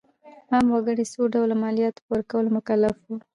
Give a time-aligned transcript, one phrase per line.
[0.51, 3.15] عام وګړي د څو ډوله مالیاتو په ورکولو مکلف وو.